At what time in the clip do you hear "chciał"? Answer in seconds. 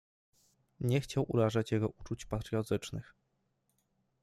1.01-1.25